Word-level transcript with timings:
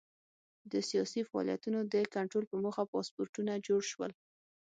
د 0.71 0.73
سیاسي 0.89 1.21
فعالیتونو 1.29 1.79
د 1.93 1.95
کنټرول 2.15 2.45
په 2.51 2.55
موخه 2.63 2.83
پاسپورټونه 2.93 3.51
جوړ 3.67 3.81
شول. 3.91 4.11